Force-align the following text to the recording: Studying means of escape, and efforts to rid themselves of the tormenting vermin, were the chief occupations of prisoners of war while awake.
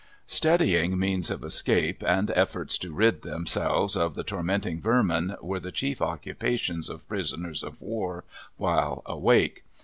Studying 0.25 0.97
means 0.97 1.29
of 1.29 1.43
escape, 1.43 2.01
and 2.03 2.31
efforts 2.31 2.75
to 2.79 2.91
rid 2.91 3.21
themselves 3.21 3.95
of 3.95 4.15
the 4.15 4.23
tormenting 4.23 4.81
vermin, 4.81 5.35
were 5.43 5.59
the 5.59 5.71
chief 5.71 6.01
occupations 6.01 6.89
of 6.89 7.07
prisoners 7.07 7.61
of 7.61 7.79
war 7.79 8.23
while 8.57 9.03
awake. 9.05 9.63